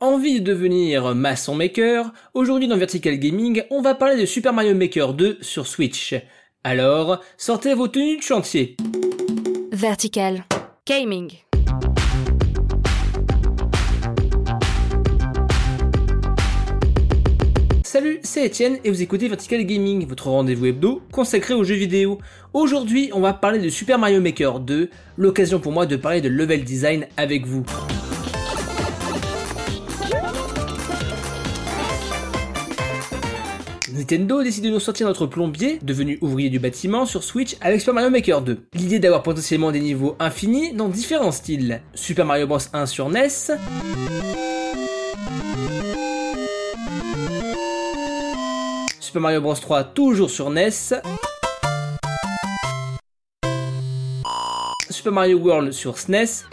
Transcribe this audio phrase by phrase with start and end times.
[0.00, 4.74] Envie de devenir maçon maker Aujourd'hui dans Vertical Gaming, on va parler de Super Mario
[4.74, 6.14] Maker 2 sur Switch.
[6.64, 8.76] Alors, sortez vos tenues de chantier.
[9.72, 10.44] Vertical
[10.86, 11.30] Gaming.
[17.82, 22.18] Salut, c'est Etienne et vous écoutez Vertical Gaming, votre rendez-vous hebdo consacré aux jeux vidéo.
[22.52, 26.28] Aujourd'hui, on va parler de Super Mario Maker 2, l'occasion pour moi de parler de
[26.28, 27.64] level design avec vous.
[33.96, 37.94] Nintendo décide de nous sortir notre plombier, devenu ouvrier du bâtiment, sur Switch avec Super
[37.94, 38.66] Mario Maker 2.
[38.74, 41.80] L'idée d'avoir potentiellement des niveaux infinis dans différents styles.
[41.94, 43.28] Super Mario Bros 1 sur NES,
[49.00, 50.70] Super Mario Bros 3 toujours sur NES,
[54.90, 56.44] Super Mario World sur SNES,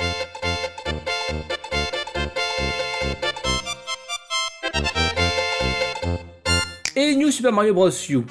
[6.96, 7.90] et New Super Mario Bros.
[8.09, 8.22] U.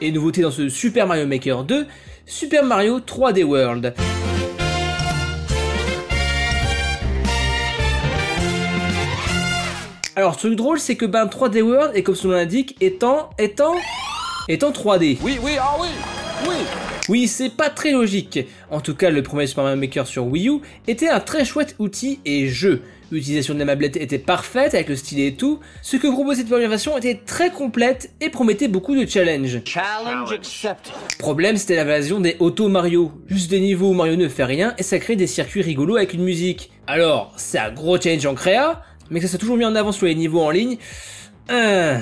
[0.00, 1.86] Et nouveauté dans ce Super Mario Maker 2,
[2.26, 3.94] Super Mario 3D World.
[10.16, 13.30] Alors, ce truc drôle, c'est que ben 3D World est comme son nom l'indique, étant,
[13.38, 13.74] étant,
[14.48, 15.18] étant 3D.
[15.22, 15.88] Oui, oui, ah oui,
[16.48, 16.56] oui.
[17.08, 18.38] Oui, c'est pas très logique.
[18.70, 21.74] En tout cas, le premier Super Mario Maker sur Wii U était un très chouette
[21.78, 22.82] outil et jeu.
[23.10, 25.58] L'utilisation de la mablette était parfaite avec le stylet et tout.
[25.82, 29.60] Ce que proposait cette première version était très complète et promettait beaucoup de challenges.
[29.64, 30.92] Challenge accepted.
[31.18, 33.10] Problème, c'était la version des Auto Mario.
[33.26, 36.14] Juste des niveaux où Mario ne fait rien et ça crée des circuits rigolos avec
[36.14, 36.70] une musique.
[36.86, 39.90] Alors, c'est un gros challenge en créa, mais que ça soit toujours mis en avant
[39.90, 40.78] sur les niveaux en ligne.
[41.50, 41.98] euh,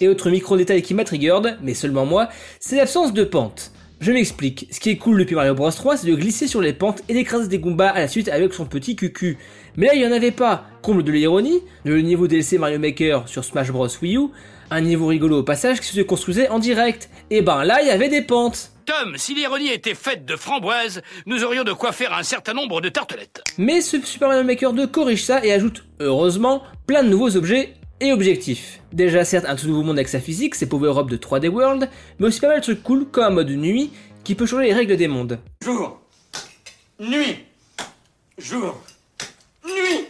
[0.00, 3.70] Et autre micro-détail qui m'a triggered, mais seulement moi, c'est l'absence de pente.
[4.02, 6.72] Je m'explique, ce qui est cool depuis Mario Bros 3, c'est de glisser sur les
[6.72, 9.38] pentes et d'écraser des Goombas à la suite avec son petit cucu.
[9.76, 10.66] Mais là, il y en avait pas.
[10.82, 14.30] Comble de l'ironie, le niveau DLC Mario Maker sur Smash Bros Wii U,
[14.72, 17.10] un niveau rigolo au passage qui se construisait en direct.
[17.30, 18.72] Et ben là, il y avait des pentes.
[18.86, 22.80] Tom, si l'ironie était faite de framboises, nous aurions de quoi faire un certain nombre
[22.80, 23.44] de tartelettes.
[23.56, 27.74] Mais ce Super Mario Maker 2 corrige ça et ajoute, heureusement, plein de nouveaux objets
[28.02, 28.80] et objectifs.
[28.92, 31.88] Déjà certes un tout nouveau monde avec sa physique, c'est Power Up de 3D World,
[32.18, 33.92] mais aussi pas mal de trucs cool comme un mode nuit
[34.24, 35.38] qui peut changer les règles des mondes.
[35.62, 36.00] Jour.
[36.98, 37.36] Nuit.
[38.38, 38.76] Jour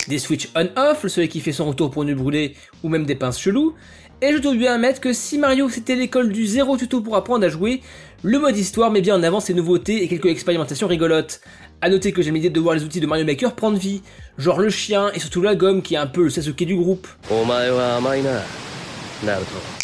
[0.09, 3.15] des switches on-off, le soleil qui fait son retour pour nous brûler, ou même des
[3.15, 3.75] pinces cheloues.
[4.21, 7.45] Et je dois bien admettre que si Mario c'était l'école du zéro tuto pour apprendre
[7.45, 7.81] à jouer,
[8.23, 11.41] le mode histoire met bien en avant ses nouveautés et quelques expérimentations rigolotes.
[11.81, 14.03] A noter que j'aime l'idée de voir les outils de Mario Maker prendre vie,
[14.39, 17.09] genre le chien et surtout la gomme qui est un peu le Sasuke du groupe.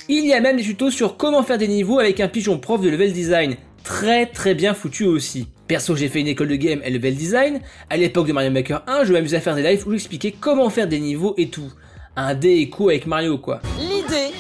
[0.09, 2.81] Il y a même des tutos sur comment faire des niveaux avec un pigeon prof
[2.81, 3.57] de level design,
[3.89, 5.49] Très très bien foutu aussi.
[5.67, 7.61] Perso, j'ai fait une école de game et level design.
[7.89, 10.69] À l'époque de Mario Maker 1, je m'amusais à faire des lives où j'expliquais comment
[10.69, 11.73] faire des niveaux et tout.
[12.15, 13.63] Un dé écho avec Mario quoi.
[13.81, 14.35] L'idée,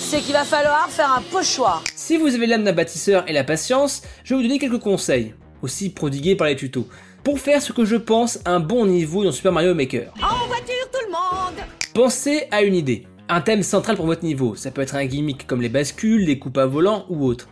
[0.00, 1.84] c'est qu'il va falloir faire un pochoir.
[1.94, 5.34] Si vous avez l'âme d'un bâtisseur et la patience, je vais vous donner quelques conseils,
[5.62, 6.88] aussi prodigués par les tutos,
[7.22, 10.12] pour faire ce que je pense un bon niveau dans Super Mario Maker.
[10.16, 11.64] En voiture tout le monde
[11.94, 15.46] Pensez à une idée, un thème central pour votre niveau, ça peut être un gimmick
[15.46, 17.46] comme les bascules, les coupes à volant ou autre.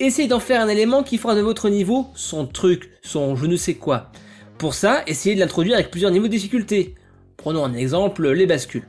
[0.00, 3.56] Essayez d'en faire un élément qui fera de votre niveau son truc, son je ne
[3.56, 4.12] sais quoi.
[4.56, 6.94] Pour ça, essayez de l'introduire avec plusieurs niveaux de difficulté.
[7.36, 8.86] Prenons un exemple, les bascules.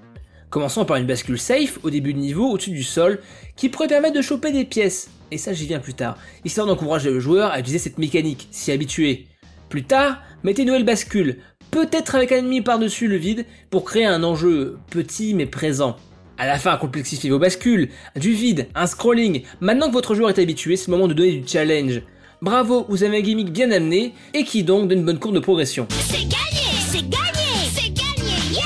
[0.51, 3.21] Commençons par une bascule safe au début de niveau au-dessus du sol
[3.55, 5.09] qui pourrait permettre de choper des pièces.
[5.31, 6.15] Et ça j'y viens plus tard,
[6.45, 9.25] histoire d'encourager le joueur à utiliser cette mécanique, s'y habituer.
[9.69, 11.37] Plus tard, mettez une nouvelle bascule,
[11.71, 15.97] peut-être avec un ennemi par-dessus le vide pour créer un enjeu petit mais présent.
[16.41, 19.43] À la fin, complexifiez vos bascules, du vide, un scrolling.
[19.59, 22.01] Maintenant que votre joueur est habitué, c'est le moment de donner du challenge.
[22.41, 25.41] Bravo, vous avez un gimmick bien amené et qui donc donne une bonne courbe de
[25.41, 25.85] progression.
[25.89, 28.61] C'est gagné C'est gagné C'est gagné Yeah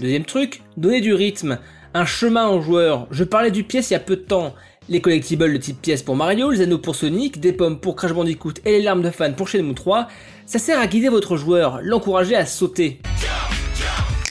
[0.00, 1.58] Deuxième truc, donner du rythme,
[1.92, 3.06] un chemin aux joueurs.
[3.10, 4.54] Je parlais du pièce il y a peu de temps.
[4.88, 8.14] Les collectibles de type pièce pour Mario, les anneaux pour Sonic, des pommes pour Crash
[8.14, 10.08] Bandicoot et les larmes de fan pour Shenmue 3,
[10.46, 13.00] ça sert à guider votre joueur, l'encourager à sauter.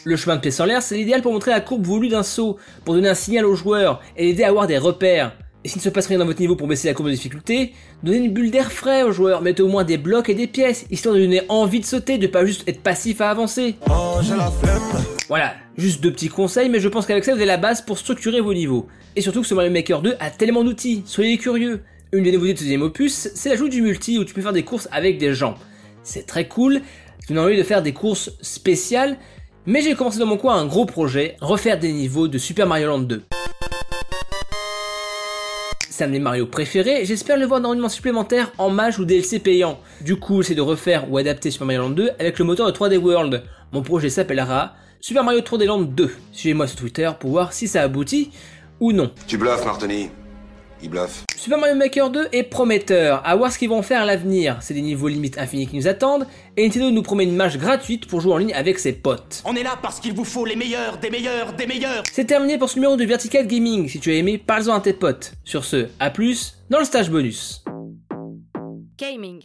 [0.04, 2.58] Le chemin de pièce en l'air, c'est l'idéal pour montrer la courbe voulue d'un saut,
[2.86, 5.34] pour donner un signal au joueur et l'aider à avoir des repères.
[5.64, 7.74] Et s'il ne se passe rien dans votre niveau pour baisser la courbe de difficulté,
[8.04, 10.86] donnez une bulle d'air frais au joueur, mettez au moins des blocs et des pièces,
[10.92, 13.76] histoire de donner envie de sauter, de pas juste être passif à avancer.
[13.90, 14.52] Oh, la.
[15.28, 17.98] Voilà, juste deux petits conseils, mais je pense qu'avec ça vous avez la base pour
[17.98, 18.88] structurer vos niveaux.
[19.18, 21.82] Et surtout que ce Mario Maker 2 a tellement d'outils, soyez curieux.
[22.14, 24.54] Une des nouveautés de ce deuxième opus, c'est l'ajout du multi où tu peux faire
[24.54, 25.56] des courses avec des gens.
[26.04, 26.80] C'est très cool,
[27.28, 29.18] vous avez envie de faire des courses spéciales,
[29.68, 32.88] mais j'ai commencé dans mon coin un gros projet, refaire des niveaux de Super Mario
[32.88, 33.24] Land 2.
[35.90, 39.04] C'est un de Mario préférés, j'espère le voir dans un monument supplémentaire en mage ou
[39.04, 39.80] DLC payant.
[40.02, 42.72] Du coup, c'est de refaire ou adapter Super Mario Land 2 avec le moteur de
[42.72, 43.44] 3D World.
[43.74, 46.16] Mon projet s'appellera Super Mario 3D Land 2.
[46.32, 48.32] Suivez-moi sur Twitter pour voir si ça aboutit
[48.80, 49.12] ou non.
[49.28, 50.10] Tu bluffes, Martoni.
[50.82, 51.26] Il bluffe.
[51.36, 54.58] Super Mario Maker 2 est prometteur, à voir ce qu'ils vont faire à l'avenir.
[54.62, 58.08] C'est des niveaux limites infinis qui nous attendent, et Nintendo nous promet une match gratuite
[58.08, 59.42] pour jouer en ligne avec ses potes.
[59.46, 62.04] On est là parce qu'il vous faut les meilleurs, des meilleurs, des meilleurs.
[62.12, 63.88] C'est terminé pour ce numéro de Vertical Gaming.
[63.88, 65.34] Si tu as aimé, parle-en à tes potes.
[65.44, 67.64] Sur ce, à plus dans le stage bonus.
[68.98, 69.42] Gaming.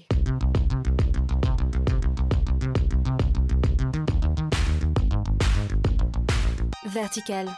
[6.87, 7.49] Vertical.